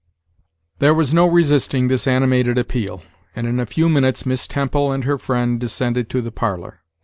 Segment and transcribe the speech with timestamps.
[0.79, 3.03] There was no resisting this animated appeal,
[3.35, 6.79] and in a few minutes Miss Temple and her friend descended to the parlor.